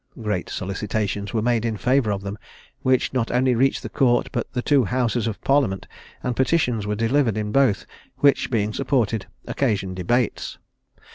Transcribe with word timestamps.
Great 0.19 0.49
solicitations 0.49 1.31
were 1.31 1.43
made 1.43 1.63
in 1.63 1.77
favour 1.77 2.09
of 2.09 2.23
them, 2.23 2.35
which 2.81 3.13
not 3.13 3.29
only 3.29 3.53
reached 3.53 3.83
the 3.83 3.87
court, 3.87 4.29
but 4.31 4.51
the 4.51 4.61
two 4.63 4.83
houses 4.85 5.27
of 5.27 5.39
parliament, 5.41 5.85
and 6.23 6.35
petitions 6.35 6.87
were 6.87 6.95
delivered 6.95 7.37
in 7.37 7.51
both, 7.51 7.85
which 8.17 8.49
being 8.49 8.73
supported, 8.73 9.27
occasioned 9.45 9.95
debates. 9.95 10.57